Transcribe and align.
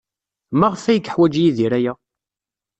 Maɣef 0.59 0.83
ay 0.85 0.99
yeḥwaj 1.03 1.33
Yidir 1.39 1.71
aya? 1.77 1.93